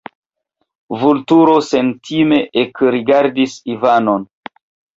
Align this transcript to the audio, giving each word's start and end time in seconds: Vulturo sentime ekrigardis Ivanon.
Vulturo 1.01 1.59
sentime 1.67 2.41
ekrigardis 2.65 3.61
Ivanon. 3.77 4.29